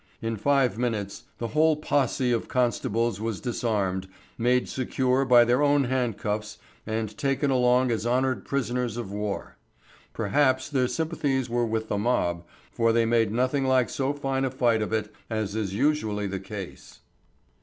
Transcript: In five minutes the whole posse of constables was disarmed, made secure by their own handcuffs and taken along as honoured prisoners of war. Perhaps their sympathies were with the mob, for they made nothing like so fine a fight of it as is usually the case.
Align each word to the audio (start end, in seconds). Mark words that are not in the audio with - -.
In 0.19 0.35
five 0.35 0.79
minutes 0.79 1.25
the 1.37 1.49
whole 1.49 1.75
posse 1.75 2.31
of 2.31 2.47
constables 2.47 3.21
was 3.21 3.39
disarmed, 3.39 4.07
made 4.35 4.67
secure 4.67 5.25
by 5.25 5.45
their 5.45 5.61
own 5.61 5.83
handcuffs 5.83 6.57
and 6.87 7.15
taken 7.19 7.51
along 7.51 7.91
as 7.91 8.03
honoured 8.07 8.43
prisoners 8.43 8.97
of 8.97 9.11
war. 9.11 9.57
Perhaps 10.11 10.69
their 10.69 10.87
sympathies 10.87 11.51
were 11.51 11.67
with 11.67 11.87
the 11.87 11.99
mob, 11.99 12.43
for 12.71 12.91
they 12.91 13.05
made 13.05 13.31
nothing 13.31 13.65
like 13.67 13.91
so 13.91 14.11
fine 14.11 14.43
a 14.43 14.49
fight 14.49 14.81
of 14.81 14.91
it 14.91 15.13
as 15.29 15.55
is 15.55 15.75
usually 15.75 16.25
the 16.25 16.39
case. 16.39 17.01